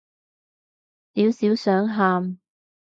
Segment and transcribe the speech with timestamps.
[1.13, 2.39] 少少想喊